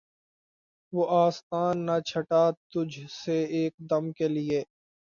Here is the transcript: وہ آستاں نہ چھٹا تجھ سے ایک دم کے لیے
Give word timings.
وہ 0.93 1.03
آستاں 1.17 1.69
نہ 1.77 1.95
چھٹا 2.05 2.43
تجھ 2.71 2.99
سے 3.15 3.37
ایک 3.51 3.73
دم 3.89 4.11
کے 4.11 4.27
لیے 4.27 4.63